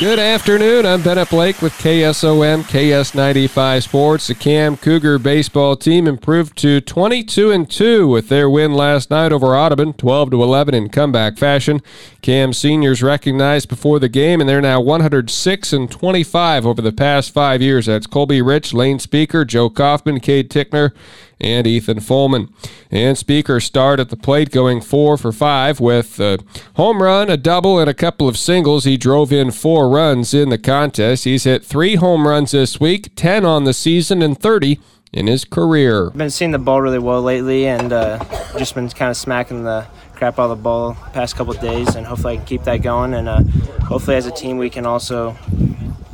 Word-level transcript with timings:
Good 0.00 0.18
afternoon. 0.18 0.86
I'm 0.86 1.02
Bennett 1.02 1.28
Blake 1.28 1.60
with 1.60 1.74
KSOM 1.74 2.62
KS95 2.62 3.82
Sports. 3.82 4.28
The 4.28 4.34
Cam 4.34 4.78
Cougar 4.78 5.18
baseball 5.18 5.76
team 5.76 6.06
improved 6.06 6.56
to 6.56 6.80
22 6.80 7.50
and 7.50 7.70
2 7.70 8.08
with 8.08 8.30
their 8.30 8.48
win 8.48 8.72
last 8.72 9.10
night 9.10 9.30
over 9.30 9.54
Audubon, 9.54 9.92
12 9.92 10.30
to 10.30 10.42
11 10.42 10.72
in 10.72 10.88
comeback 10.88 11.36
fashion. 11.36 11.82
Cam 12.22 12.54
seniors 12.54 13.02
recognized 13.02 13.68
before 13.68 13.98
the 13.98 14.08
game, 14.08 14.40
and 14.40 14.48
they're 14.48 14.62
now 14.62 14.80
106 14.80 15.72
and 15.74 15.90
25 15.90 16.64
over 16.64 16.80
the 16.80 16.92
past 16.92 17.34
five 17.34 17.60
years. 17.60 17.84
That's 17.84 18.06
Colby 18.06 18.40
Rich, 18.40 18.72
Lane 18.72 19.00
Speaker, 19.00 19.44
Joe 19.44 19.68
Kaufman, 19.68 20.20
Cade 20.20 20.48
Tickner, 20.48 20.92
and 21.40 21.66
Ethan 21.66 21.98
Folman. 21.98 22.52
And 22.90 23.16
Speaker 23.16 23.60
started 23.60 24.02
at 24.02 24.08
the 24.10 24.16
plate 24.16 24.50
going 24.50 24.80
four 24.80 25.16
for 25.16 25.32
five 25.32 25.80
with 25.80 26.18
a 26.20 26.38
home 26.74 27.02
run, 27.02 27.30
a 27.30 27.36
double, 27.36 27.78
and 27.78 27.88
a 27.88 27.94
couple 27.94 28.28
of 28.28 28.36
singles. 28.36 28.84
He 28.84 28.96
drove 28.96 29.32
in 29.32 29.50
four 29.50 29.88
runs 29.88 30.34
in 30.34 30.50
the 30.50 30.58
contest. 30.58 31.24
He's 31.24 31.44
hit 31.44 31.64
three 31.64 31.96
home 31.96 32.26
runs 32.26 32.50
this 32.50 32.80
week, 32.80 33.14
10 33.16 33.44
on 33.44 33.64
the 33.64 33.72
season, 33.72 34.22
and 34.22 34.38
30 34.38 34.78
in 35.12 35.26
his 35.26 35.44
career. 35.44 36.08
I've 36.08 36.18
been 36.18 36.30
seeing 36.30 36.52
the 36.52 36.58
ball 36.58 36.80
really 36.80 36.98
well 36.98 37.22
lately 37.22 37.66
and 37.66 37.92
uh, 37.92 38.24
just 38.58 38.74
been 38.74 38.88
kind 38.90 39.10
of 39.10 39.16
smacking 39.16 39.64
the 39.64 39.86
crap 40.14 40.38
out 40.38 40.50
of 40.50 40.58
the 40.58 40.62
ball 40.62 40.94
past 41.12 41.34
couple 41.34 41.54
days, 41.54 41.94
and 41.94 42.06
hopefully 42.06 42.34
I 42.34 42.36
can 42.36 42.46
keep 42.46 42.64
that 42.64 42.82
going. 42.82 43.14
And 43.14 43.28
uh, 43.28 43.42
hopefully, 43.84 44.16
as 44.16 44.26
a 44.26 44.30
team, 44.30 44.58
we 44.58 44.68
can 44.68 44.84
also 44.84 45.36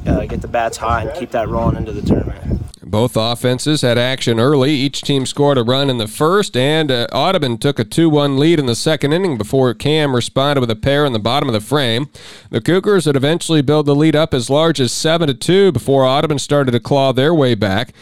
uh, 0.06 0.24
get 0.27 0.40
the 0.40 0.48
bats 0.48 0.77
hot 0.77 1.06
and 1.06 1.18
keep 1.18 1.32
that 1.32 1.48
rolling 1.48 1.77
into 1.77 1.93
the 1.93 2.02
tournament. 2.02 2.62
Both 2.96 3.14
offenses 3.14 3.82
had 3.82 3.98
action 3.98 4.41
early. 4.41 4.70
Each 4.70 5.02
team 5.02 5.27
scored 5.27 5.59
a 5.59 5.62
run 5.62 5.91
in 5.91 5.98
the 5.98 6.09
first, 6.09 6.56
and 6.56 6.91
uh, 6.91 7.06
Audubon 7.12 7.59
took 7.59 7.78
a 7.78 7.84
2 7.84 8.09
1 8.09 8.38
lead 8.38 8.59
in 8.59 8.64
the 8.64 8.74
second 8.74 9.12
inning 9.12 9.37
before 9.37 9.74
Cam 9.74 10.14
responded 10.14 10.62
with 10.62 10.70
a 10.70 10.77
pair 10.77 11.04
in 11.04 11.12
the 11.12 11.18
bottom 11.18 11.46
of 11.46 11.52
the 11.52 11.60
frame. 11.60 12.09
The 12.48 12.62
Cougars 12.62 13.06
would 13.06 13.14
eventually 13.14 13.60
build 13.60 13.84
the 13.84 13.95
lead 13.95 14.16
up 14.16 14.32
as 14.32 14.48
large 14.48 14.80
as 14.80 14.93
7 14.93 15.29
to 15.29 15.34
2 15.34 15.73
before 15.73 16.06
Audubon 16.06 16.38
started 16.38 16.71
to 16.71 16.80
claw 16.80 17.12
their 17.12 17.34
way 17.34 17.54
back. 17.54 17.93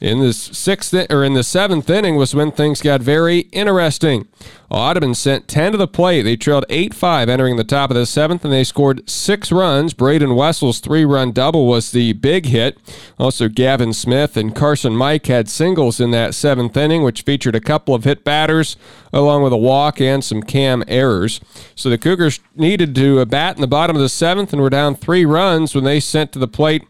In 0.00 0.20
the 0.20 0.32
sixth 0.32 0.94
or 1.10 1.22
in 1.22 1.34
the 1.34 1.44
seventh 1.44 1.90
inning 1.90 2.16
was 2.16 2.34
when 2.34 2.52
things 2.52 2.80
got 2.80 3.02
very 3.02 3.40
interesting. 3.52 4.26
Audubon 4.70 5.14
sent 5.14 5.46
10 5.46 5.72
to 5.72 5.78
the 5.78 5.86
plate. 5.86 6.22
They 6.22 6.36
trailed 6.36 6.64
8 6.70 6.94
5 6.94 7.28
entering 7.28 7.56
the 7.56 7.64
top 7.64 7.90
of 7.90 7.96
the 7.96 8.06
seventh, 8.06 8.42
and 8.42 8.52
they 8.52 8.64
scored 8.64 9.08
six 9.10 9.52
runs. 9.52 9.92
Braden 9.92 10.30
Wessel's 10.30 10.78
three 10.78 11.04
run 11.04 11.32
double 11.32 11.66
was 11.66 11.90
the 11.90 12.14
big 12.14 12.46
hit. 12.46 12.78
Also, 13.18 13.48
Gavin 13.48 13.92
Smith 13.92 14.38
and 14.38 14.54
Carson 14.54 14.96
Mike 14.96 15.26
had 15.26 15.50
singles 15.50 16.00
in 16.00 16.12
that 16.12 16.34
seventh 16.34 16.78
inning, 16.78 17.02
which 17.02 17.20
featured 17.20 17.54
a 17.54 17.60
couple 17.60 17.94
of 17.94 18.04
hit 18.04 18.24
batters, 18.24 18.78
along 19.12 19.42
with 19.42 19.52
a 19.52 19.58
walk 19.58 20.00
and 20.00 20.24
some 20.24 20.42
cam 20.42 20.82
errors. 20.88 21.42
So 21.74 21.90
the 21.90 21.98
Cougars 21.98 22.40
needed 22.56 22.94
to 22.94 23.20
uh, 23.20 23.26
bat 23.26 23.56
in 23.56 23.60
the 23.60 23.66
bottom 23.66 23.96
of 23.96 24.02
the 24.02 24.08
seventh 24.08 24.54
and 24.54 24.62
were 24.62 24.70
down 24.70 24.94
three 24.94 25.26
runs 25.26 25.74
when 25.74 25.84
they 25.84 26.00
sent 26.00 26.32
to 26.32 26.38
the 26.38 26.48
plate 26.48 26.84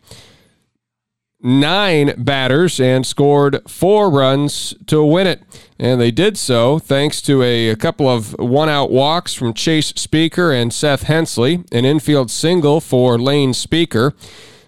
nine 1.43 2.15
batters 2.19 2.79
and 2.81 3.07
scored 3.07 3.61
four 3.69 4.11
runs 4.11 4.75
to 4.87 5.05
win 5.05 5.27
it. 5.27 5.43
And 5.79 6.01
they 6.01 6.11
did 6.11 6.37
so 6.37 6.79
thanks 6.79 7.23
to 7.23 7.43
a, 7.43 7.71
a 7.71 7.77
couple 7.77 8.09
of 8.09 8.33
one 8.39 8.69
out 8.69 8.91
walks 8.91 9.33
from 9.35 9.55
Chase 9.55 9.89
Speaker 9.97 10.53
and 10.53 10.73
Seth 10.73 11.05
Hensley, 11.05 11.65
an 11.73 11.85
infield 11.85 12.31
single 12.31 12.81
for 12.81 13.19
Lane 13.19 13.55
Speaker. 13.55 14.15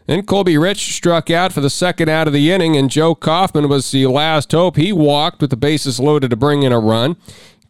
Then 0.06 0.24
Colby 0.24 0.58
Rich 0.58 0.94
struck 0.94 1.30
out 1.30 1.52
for 1.52 1.60
the 1.60 1.70
second 1.70 2.08
out 2.08 2.26
of 2.26 2.32
the 2.32 2.50
inning, 2.50 2.76
and 2.76 2.90
Joe 2.90 3.14
Kaufman 3.14 3.68
was 3.68 3.90
the 3.92 4.06
last 4.08 4.50
hope. 4.50 4.76
He 4.76 4.92
walked 4.92 5.40
with 5.40 5.50
the 5.50 5.56
bases 5.56 6.00
loaded 6.00 6.30
to 6.30 6.36
bring 6.36 6.64
in 6.64 6.72
a 6.72 6.80
run. 6.80 7.16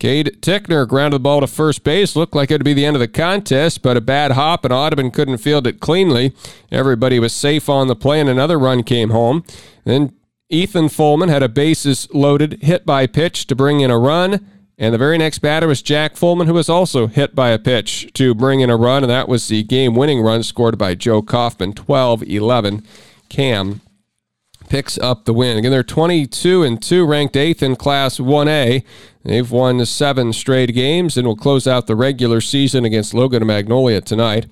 Cade 0.03 0.39
Tickner 0.41 0.85
grounded 0.85 1.21
the 1.21 1.23
ball 1.23 1.43
to 1.43 1.47
first 1.47 1.85
base. 1.85 2.17
Looked 2.17 2.35
like 2.35 2.51
it 2.51 2.55
would 2.55 2.65
be 2.65 2.75
the 2.75 2.85
end 2.85 2.97
of 2.97 3.01
the 3.01 3.07
contest, 3.07 3.83
but 3.83 3.97
a 3.97 4.01
bad 4.01 4.33
hop 4.33 4.65
and 4.65 4.75
Audubon 4.75 5.13
couldn't 5.13 5.39
field 5.39 5.65
it 5.65 5.79
cleanly. 5.79 6.35
Everybody 6.73 7.21
was 7.21 7.33
safe 7.33 7.69
on 7.69 7.87
the 7.87 7.95
play, 7.95 8.19
and 8.19 8.29
another 8.29 8.59
run 8.59 8.83
came 8.83 9.11
home. 9.11 9.45
Then 9.85 10.13
Ethan 10.51 10.89
Folman 10.89 11.29
had 11.29 11.45
a 11.45 11.49
bases 11.49 12.09
loaded 12.13 12.65
hit 12.65 12.85
by 12.85 13.07
pitch 13.07 13.47
to 13.47 13.55
bring 13.55 13.79
in 13.79 13.93
a 13.93 13.99
run. 13.99 14.45
And 14.77 14.93
the 14.93 14.99
very 14.99 15.19
next 15.19 15.39
batter 15.39 15.69
was 15.69 15.83
Jack 15.83 16.17
Folman, 16.17 16.47
who 16.47 16.55
was 16.55 16.69
also 16.69 17.07
hit 17.07 17.37
by 17.37 17.51
a 17.51 17.59
pitch 17.61 18.13
to 18.15 18.35
bring 18.35 18.59
in 18.59 18.71
a 18.71 18.77
run, 18.77 19.05
and 19.05 19.11
that 19.11 19.29
was 19.29 19.47
the 19.47 19.63
game 19.63 19.95
winning 19.95 20.21
run 20.21 20.43
scored 20.43 20.77
by 20.77 20.97
Joe 20.97 21.23
Kaufman, 21.23 21.75
12 21.75 22.25
11. 22.25 22.85
Cam 23.29 23.81
picks 24.73 24.97
up 24.97 25.27
the 25.27 25.35
win. 25.35 25.59
Again, 25.59 25.71
they're 25.71 25.83
22 25.83 26.63
and 26.63 26.83
2, 26.83 27.05
ranked 27.05 27.37
eighth 27.37 27.63
in 27.63 27.77
Class 27.77 28.17
1A. 28.17 28.83
They've 29.23 29.51
won 29.51 29.85
seven 29.85 30.33
straight 30.33 30.73
games 30.73 31.19
and 31.19 31.27
will 31.27 31.37
close 31.37 31.67
out 31.67 31.87
the 31.87 31.95
regular 31.95 32.41
season 32.41 32.87
against 32.87 33.13
Logan 33.13 33.43
and 33.43 33.49
Magnolia 33.49 34.01
tonight. 34.01 34.47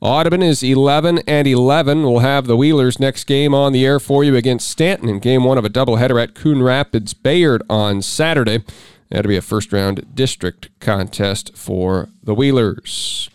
Audubon 0.00 0.44
is 0.44 0.62
11 0.62 1.22
and 1.26 1.48
11. 1.48 2.04
We'll 2.04 2.20
have 2.20 2.46
the 2.46 2.56
Wheelers 2.56 3.00
next 3.00 3.24
game 3.24 3.52
on 3.52 3.72
the 3.72 3.84
air 3.84 3.98
for 3.98 4.22
you 4.22 4.36
against 4.36 4.70
Stanton 4.70 5.08
in 5.08 5.18
game 5.18 5.42
one 5.42 5.58
of 5.58 5.64
a 5.64 5.70
doubleheader 5.70 6.22
at 6.22 6.36
Coon 6.36 6.62
Rapids 6.62 7.12
Bayard 7.12 7.64
on 7.68 8.00
Saturday. 8.00 8.62
That'll 9.10 9.28
be 9.28 9.36
a 9.36 9.42
first 9.42 9.72
round 9.72 10.14
district 10.14 10.68
contest 10.78 11.50
for 11.56 12.10
the 12.22 12.32
Wheelers. 12.36 13.28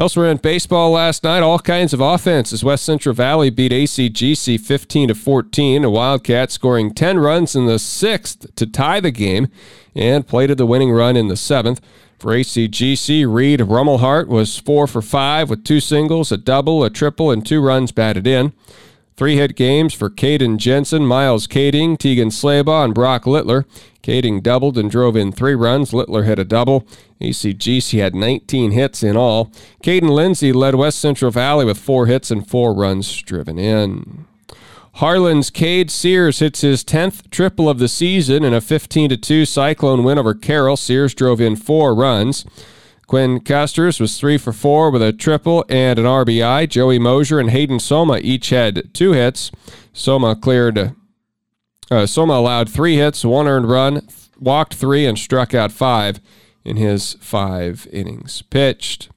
Elsewhere 0.00 0.30
in 0.30 0.36
baseball 0.36 0.92
last 0.92 1.24
night, 1.24 1.42
all 1.42 1.58
kinds 1.58 1.92
of 1.92 2.00
offense 2.00 2.52
as 2.52 2.62
West 2.62 2.84
Central 2.84 3.12
Valley 3.12 3.50
beat 3.50 3.72
ACGC 3.72 4.60
15 4.60 5.08
to 5.08 5.14
14. 5.16 5.82
A 5.82 5.90
Wildcat 5.90 6.52
scoring 6.52 6.94
10 6.94 7.18
runs 7.18 7.56
in 7.56 7.66
the 7.66 7.80
sixth 7.80 8.54
to 8.54 8.64
tie 8.64 9.00
the 9.00 9.10
game 9.10 9.48
and 9.96 10.24
plated 10.24 10.56
the 10.56 10.66
winning 10.66 10.92
run 10.92 11.16
in 11.16 11.26
the 11.26 11.36
seventh. 11.36 11.80
For 12.20 12.32
ACGC, 12.32 13.26
Reed 13.26 13.58
Rummelhart 13.58 14.28
was 14.28 14.56
four 14.56 14.86
for 14.86 15.02
five 15.02 15.50
with 15.50 15.64
two 15.64 15.80
singles, 15.80 16.30
a 16.30 16.36
double, 16.36 16.84
a 16.84 16.90
triple, 16.90 17.32
and 17.32 17.44
two 17.44 17.60
runs 17.60 17.90
batted 17.90 18.26
in. 18.28 18.52
Three 19.18 19.34
hit 19.34 19.56
games 19.56 19.94
for 19.94 20.10
Caden 20.10 20.58
Jensen, 20.58 21.04
Miles 21.04 21.48
Kading, 21.48 21.98
Tegan 21.98 22.28
Slaybaugh, 22.28 22.84
and 22.84 22.94
Brock 22.94 23.26
Littler. 23.26 23.66
Kading 24.00 24.44
doubled 24.44 24.78
and 24.78 24.88
drove 24.88 25.16
in 25.16 25.32
three 25.32 25.56
runs. 25.56 25.92
Littler 25.92 26.22
hit 26.22 26.38
a 26.38 26.44
double. 26.44 26.86
ACGC 27.20 27.98
had 27.98 28.14
19 28.14 28.70
hits 28.70 29.02
in 29.02 29.16
all. 29.16 29.46
Caden 29.82 30.10
Lindsay 30.10 30.52
led 30.52 30.76
West 30.76 31.00
Central 31.00 31.32
Valley 31.32 31.64
with 31.64 31.78
four 31.78 32.06
hits 32.06 32.30
and 32.30 32.48
four 32.48 32.72
runs 32.72 33.20
driven 33.22 33.58
in. 33.58 34.24
Harlan's 34.98 35.50
Cade 35.50 35.90
Sears 35.90 36.38
hits 36.38 36.60
his 36.60 36.84
10th 36.84 37.28
triple 37.30 37.68
of 37.68 37.80
the 37.80 37.88
season 37.88 38.44
in 38.44 38.54
a 38.54 38.60
15 38.60 39.20
2 39.20 39.44
Cyclone 39.44 40.04
win 40.04 40.18
over 40.18 40.32
Carroll. 40.32 40.76
Sears 40.76 41.12
drove 41.12 41.40
in 41.40 41.56
four 41.56 41.92
runs. 41.92 42.46
Quinn 43.08 43.40
Casters 43.40 44.00
was 44.00 44.20
three 44.20 44.36
for 44.36 44.52
four 44.52 44.90
with 44.90 45.02
a 45.02 45.14
triple 45.14 45.64
and 45.70 45.98
an 45.98 46.04
RBI. 46.04 46.68
Joey 46.68 46.98
Mosier 46.98 47.40
and 47.40 47.48
Hayden 47.48 47.80
Soma 47.80 48.18
each 48.18 48.50
had 48.50 48.92
two 48.92 49.12
hits. 49.12 49.50
Soma 49.94 50.36
cleared. 50.36 50.94
Uh, 51.90 52.04
Soma 52.04 52.34
allowed 52.34 52.68
three 52.68 52.96
hits, 52.96 53.24
one 53.24 53.48
earned 53.48 53.70
run, 53.70 54.06
walked 54.38 54.74
three, 54.74 55.06
and 55.06 55.18
struck 55.18 55.54
out 55.54 55.72
five 55.72 56.20
in 56.66 56.76
his 56.76 57.14
five 57.14 57.88
innings 57.90 58.42
pitched. 58.42 59.08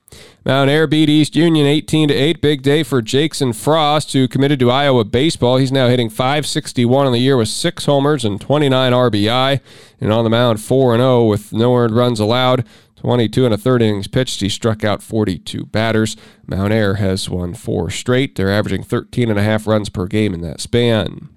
Mount 0.46 0.70
Ayr 0.70 0.88
beat 0.88 1.10
East 1.10 1.36
Union 1.36 1.68
18 1.68 2.08
to 2.08 2.14
8. 2.14 2.42
Big 2.42 2.62
day 2.62 2.84
for 2.84 3.02
Jackson 3.02 3.52
Frost, 3.52 4.14
who 4.14 4.28
committed 4.28 4.60
to 4.60 4.72
Iowa 4.72 5.04
baseball. 5.04 5.58
He's 5.58 5.72
now 5.72 5.88
hitting 5.88 6.10
561 6.10 7.06
on 7.06 7.12
the 7.12 7.20
year 7.20 7.36
with 7.36 7.50
six 7.50 7.86
homers 7.86 8.24
and 8.24 8.40
29 8.40 8.94
RBI, 8.94 9.60
and 10.00 10.14
on 10.14 10.24
the 10.24 10.30
mound 10.30 10.62
4 10.62 10.96
0 10.96 11.26
with 11.26 11.52
no 11.52 11.76
earned 11.76 11.96
runs 11.96 12.22
allowed. 12.22 12.66
22 13.02 13.46
and 13.46 13.54
a 13.54 13.58
third 13.58 13.82
innings 13.82 14.08
pitched. 14.08 14.42
He 14.42 14.50
struck 14.50 14.84
out 14.84 15.02
42 15.02 15.66
batters. 15.66 16.16
Mount 16.52 16.74
Ayr 16.74 16.96
has 16.96 17.30
won 17.30 17.54
four 17.54 17.90
straight. 17.90 18.36
They're 18.36 18.52
averaging 18.52 18.84
13 18.84 19.30
and 19.30 19.40
a 19.40 19.44
half 19.44 19.66
runs 19.66 19.90
per 19.90 20.06
game 20.06 20.34
in 20.34 20.42
that 20.42 20.62
span. 20.62 21.30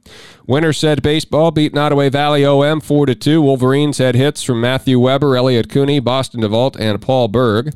Winterset 0.47 1.03
baseball 1.03 1.51
beat 1.51 1.73
Nodaway 1.73 2.13
Valley 2.13 2.45
OM 2.45 2.81
4 2.81 3.07
to 3.07 3.15
2. 3.15 3.41
Wolverines 3.41 3.97
had 3.97 4.15
hits 4.15 4.43
from 4.43 4.61
Matthew 4.61 5.01
Weber, 5.01 5.37
Elliot 5.37 5.71
Cooney, 5.71 6.01
Boston 6.01 6.43
DeVault, 6.43 6.77
and 6.79 7.01
Paul 7.01 7.29
Berg. 7.29 7.73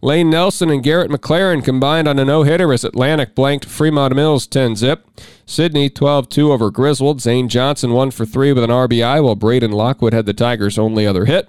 Lane 0.00 0.30
Nelson 0.30 0.70
and 0.70 0.82
Garrett 0.82 1.10
McLaren 1.10 1.64
combined 1.64 2.08
on 2.08 2.18
a 2.18 2.24
no 2.24 2.42
hitter 2.44 2.72
as 2.72 2.84
Atlantic 2.84 3.34
blanked 3.34 3.64
Fremont 3.64 4.14
Mills 4.14 4.46
10 4.46 4.76
zip. 4.76 5.08
Sidney 5.44 5.88
12 5.88 6.28
2 6.28 6.52
over 6.52 6.70
Griswold. 6.70 7.20
Zane 7.20 7.48
Johnson 7.48 7.92
1 7.92 8.10
for 8.10 8.26
3 8.26 8.52
with 8.52 8.62
an 8.62 8.70
RBI, 8.70 9.22
while 9.22 9.34
Braden 9.34 9.72
Lockwood 9.72 10.12
had 10.12 10.26
the 10.26 10.34
Tigers' 10.34 10.78
only 10.78 11.06
other 11.06 11.24
hit. 11.24 11.48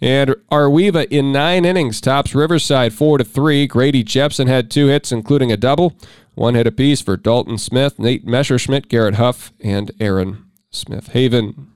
And 0.00 0.36
Arweva 0.50 1.06
in 1.10 1.32
nine 1.32 1.64
innings 1.64 2.00
tops 2.00 2.34
Riverside 2.34 2.92
4 2.92 3.18
to 3.18 3.24
3. 3.24 3.66
Grady 3.66 4.02
Jepson 4.02 4.46
had 4.46 4.70
two 4.70 4.79
hits, 4.88 5.12
including 5.12 5.52
a 5.52 5.56
double. 5.56 5.96
One 6.34 6.54
hit 6.54 6.66
apiece 6.66 7.00
for 7.00 7.16
Dalton 7.16 7.58
Smith, 7.58 7.98
Nate 7.98 8.26
Messerschmidt, 8.26 8.88
Garrett 8.88 9.16
Huff, 9.16 9.52
and 9.60 9.90
Aaron 10.00 10.44
Smith 10.70 11.08
Haven. 11.08 11.70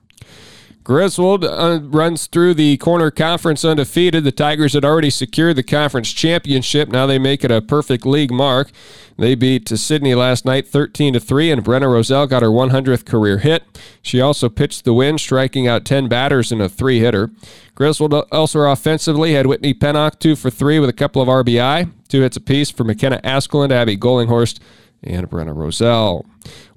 Griswold 0.85 1.43
uh, 1.43 1.79
runs 1.81 2.27
through 2.27 2.53
the 2.53 2.77
corner 2.77 3.09
conference 3.09 3.65
undefeated. 3.65 4.23
The 4.23 4.31
Tigers 4.31 4.73
had 4.73 4.85
already 4.85 5.09
secured 5.09 5.55
the 5.55 5.63
conference 5.63 6.13
championship. 6.13 6.89
Now 6.89 7.07
they 7.07 7.17
make 7.17 7.43
it 7.43 7.49
a 7.49 7.59
perfect 7.59 8.05
league 8.05 8.31
mark. 8.31 8.69
They 9.17 9.33
beat 9.33 9.67
Sidney 9.67 10.13
last 10.13 10.45
night 10.45 10.67
13 10.67 11.13
to 11.13 11.19
3 11.19 11.51
and 11.51 11.65
Brenna 11.65 11.91
Roselle 11.91 12.27
got 12.27 12.43
her 12.43 12.49
100th 12.49 13.03
career 13.03 13.39
hit. 13.39 13.63
She 14.03 14.21
also 14.21 14.47
pitched 14.47 14.85
the 14.85 14.93
win 14.93 15.17
striking 15.17 15.67
out 15.67 15.85
10 15.85 16.07
batters 16.07 16.51
in 16.51 16.61
a 16.61 16.69
3-hitter. 16.69 17.31
Griswold 17.75 18.13
elsewhere 18.31 18.67
offensively 18.67 19.33
had 19.33 19.45
Whitney 19.45 19.73
Pennock 19.73 20.19
two 20.19 20.35
for 20.35 20.49
three 20.49 20.79
with 20.79 20.89
a 20.89 20.93
couple 20.93 21.21
of 21.21 21.27
RBI, 21.27 21.91
two 22.07 22.21
hits 22.21 22.37
apiece 22.37 22.71
for 22.71 22.85
McKenna 22.85 23.19
Askeland, 23.23 23.71
Abby 23.71 23.97
Golinghorst, 23.97 24.59
and 25.03 25.29
Brenna 25.29 25.55
Roselle. 25.55 26.25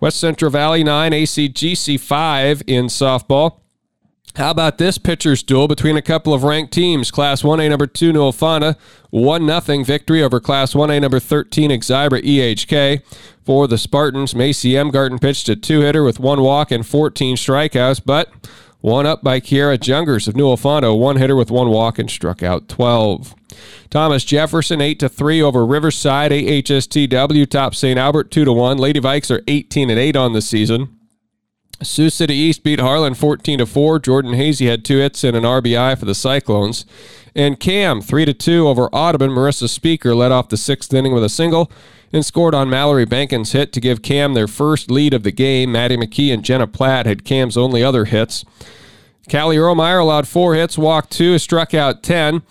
West 0.00 0.18
Central 0.18 0.50
Valley 0.50 0.82
9, 0.84 1.12
ACGC 1.12 1.98
5 1.98 2.62
in 2.66 2.86
softball. 2.86 3.60
How 4.36 4.50
about 4.50 4.78
this 4.78 4.98
pitcher's 4.98 5.42
duel 5.42 5.66
between 5.66 5.96
a 5.96 6.02
couple 6.02 6.32
of 6.32 6.44
ranked 6.44 6.72
teams? 6.72 7.10
Class 7.10 7.42
1A 7.42 7.68
number 7.70 7.86
2 7.86 8.12
Newell-Fonda, 8.12 8.76
1 9.10 9.62
0 9.62 9.84
victory 9.84 10.22
over 10.22 10.38
Class 10.38 10.74
1A 10.74 11.00
number 11.00 11.18
13 11.18 11.70
Exira 11.70 12.22
EHK. 12.22 13.02
For 13.44 13.66
the 13.66 13.78
Spartans, 13.78 14.34
Macy 14.34 14.76
M. 14.76 14.92
Emgarten 14.92 15.20
pitched 15.20 15.48
a 15.48 15.56
two 15.56 15.80
hitter 15.80 16.04
with 16.04 16.20
one 16.20 16.40
walk 16.42 16.70
and 16.70 16.86
14 16.86 17.36
strikeouts, 17.36 18.02
but 18.04 18.30
one 18.80 19.06
up 19.06 19.22
by 19.22 19.40
Kiera 19.40 19.78
Jungers 19.78 20.28
of 20.28 20.36
Newell-Fonda, 20.36 20.94
one 20.94 21.16
hitter 21.16 21.36
with 21.36 21.50
one 21.50 21.68
walk 21.68 21.98
and 21.98 22.10
struck 22.10 22.42
out 22.42 22.68
12. 22.68 23.34
Thomas 23.90 24.24
Jefferson 24.24 24.80
8 24.80 25.00
to 25.00 25.08
3 25.08 25.42
over 25.42 25.66
Riverside 25.66 26.30
AHSTW 26.30 27.48
top 27.48 27.74
St. 27.74 27.98
Albert 27.98 28.30
2 28.30 28.44
to 28.44 28.52
1. 28.52 28.78
Lady 28.78 29.00
Vikes 29.00 29.34
are 29.34 29.42
18 29.48 29.90
and 29.90 29.98
8 29.98 30.16
on 30.16 30.32
the 30.32 30.42
season. 30.42 30.94
Sioux 31.82 32.10
City 32.10 32.34
East 32.34 32.64
beat 32.64 32.80
Harlan 32.80 33.14
14 33.14 33.58
to 33.58 33.66
4. 33.66 33.98
Jordan 34.00 34.34
Hazy 34.34 34.66
had 34.66 34.84
two 34.84 34.98
hits 34.98 35.22
and 35.22 35.36
an 35.36 35.44
RBI 35.44 35.96
for 35.98 36.06
the 36.06 36.14
Cyclones. 36.14 36.84
And 37.34 37.60
Cam 37.60 38.00
3 38.00 38.24
to 38.24 38.34
2 38.34 38.66
over 38.66 38.86
Audubon. 38.86 39.30
Marissa 39.30 39.68
Speaker 39.68 40.14
led 40.14 40.32
off 40.32 40.48
the 40.48 40.56
sixth 40.56 40.92
inning 40.92 41.14
with 41.14 41.22
a 41.22 41.28
single 41.28 41.70
and 42.12 42.24
scored 42.24 42.54
on 42.54 42.70
Mallory 42.70 43.04
Bankin's 43.04 43.52
hit 43.52 43.72
to 43.72 43.80
give 43.80 44.02
Cam 44.02 44.34
their 44.34 44.48
first 44.48 44.90
lead 44.90 45.14
of 45.14 45.22
the 45.22 45.32
game. 45.32 45.72
Maddie 45.72 45.96
McKee 45.96 46.32
and 46.32 46.44
Jenna 46.44 46.66
Platt 46.66 47.06
had 47.06 47.24
Cam's 47.24 47.56
only 47.56 47.82
other 47.82 48.06
hits. 48.06 48.44
Callie 49.30 49.56
Earlmeyer 49.56 50.00
allowed 50.00 50.26
four 50.26 50.54
hits, 50.54 50.78
walked 50.78 51.10
two, 51.10 51.38
struck 51.38 51.74
out 51.74 52.02
10. 52.02 52.42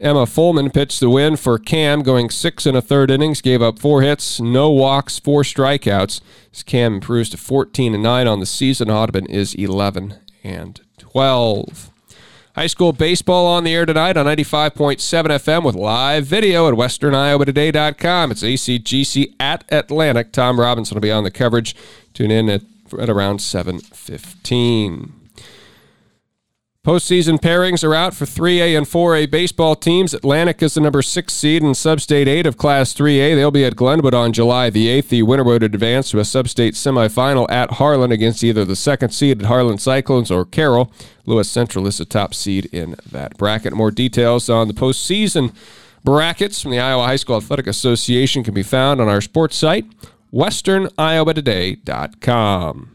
Emma 0.00 0.26
Fullman 0.26 0.74
pitched 0.74 0.98
the 0.98 1.08
win 1.08 1.36
for 1.36 1.58
Cam, 1.58 2.02
going 2.02 2.28
six 2.28 2.66
and 2.66 2.76
a 2.76 2.82
third 2.82 3.10
innings, 3.10 3.40
gave 3.40 3.62
up 3.62 3.78
four 3.78 4.02
hits, 4.02 4.40
no 4.40 4.68
walks, 4.68 5.20
four 5.20 5.42
strikeouts. 5.42 6.20
As 6.52 6.62
Cam 6.64 6.94
improves 6.94 7.30
to 7.30 7.36
14 7.36 7.94
and 7.94 8.02
9 8.02 8.26
on 8.26 8.40
the 8.40 8.46
season, 8.46 8.90
Audubon 8.90 9.26
is 9.26 9.54
11 9.54 10.16
and 10.42 10.80
12. 10.98 11.93
High 12.54 12.68
school 12.68 12.92
baseball 12.92 13.46
on 13.46 13.64
the 13.64 13.74
air 13.74 13.84
tonight 13.84 14.16
on 14.16 14.26
95.7 14.26 14.98
FM 15.00 15.64
with 15.64 15.74
live 15.74 16.24
video 16.24 16.68
at 16.68 16.74
westerniowatoday.com. 16.74 18.30
It's 18.30 18.44
ACGC 18.44 19.34
at 19.40 19.64
Atlantic. 19.70 20.30
Tom 20.30 20.60
Robinson 20.60 20.94
will 20.94 21.00
be 21.00 21.10
on 21.10 21.24
the 21.24 21.32
coverage. 21.32 21.74
Tune 22.12 22.30
in 22.30 22.48
at, 22.48 22.62
at 22.96 23.10
around 23.10 23.40
715. 23.40 25.23
Postseason 26.84 27.38
pairings 27.38 27.82
are 27.82 27.94
out 27.94 28.12
for 28.12 28.26
3A 28.26 28.76
and 28.76 28.86
4A 28.86 29.30
baseball 29.30 29.74
teams. 29.74 30.12
Atlantic 30.12 30.62
is 30.62 30.74
the 30.74 30.82
number 30.82 31.00
six 31.00 31.32
seed 31.32 31.62
in 31.62 31.70
Substate 31.70 32.26
8 32.26 32.44
of 32.44 32.58
Class 32.58 32.92
3A. 32.92 33.34
They'll 33.34 33.50
be 33.50 33.64
at 33.64 33.74
Glenwood 33.74 34.12
on 34.12 34.34
July 34.34 34.68
the 34.68 34.88
8th. 34.88 35.08
The 35.08 35.22
winner 35.22 35.44
would 35.44 35.62
advance 35.62 36.10
to 36.10 36.18
a 36.18 36.24
Substate 36.24 36.74
semifinal 36.74 37.50
at 37.50 37.70
Harlan 37.72 38.12
against 38.12 38.44
either 38.44 38.66
the 38.66 38.76
second 38.76 39.14
seeded 39.14 39.46
Harlan 39.46 39.78
Cyclones 39.78 40.30
or 40.30 40.44
Carroll. 40.44 40.92
Lewis 41.24 41.48
Central 41.48 41.86
is 41.86 41.96
the 41.96 42.04
top 42.04 42.34
seed 42.34 42.66
in 42.66 42.96
that 43.10 43.38
bracket. 43.38 43.72
More 43.72 43.90
details 43.90 44.50
on 44.50 44.68
the 44.68 44.74
postseason 44.74 45.54
brackets 46.04 46.60
from 46.60 46.72
the 46.72 46.80
Iowa 46.80 47.06
High 47.06 47.16
School 47.16 47.38
Athletic 47.38 47.66
Association 47.66 48.44
can 48.44 48.52
be 48.52 48.62
found 48.62 49.00
on 49.00 49.08
our 49.08 49.22
sports 49.22 49.56
site, 49.56 49.86
westerniowatoday.com. 50.34 52.93